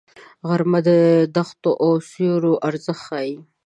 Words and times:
غرمه 0.47 0.79
د 0.87 0.89
دښتو 1.35 1.71
او 1.83 1.91
سیوریو 2.09 2.61
ارزښت 2.67 3.01
ښيي 3.05 3.33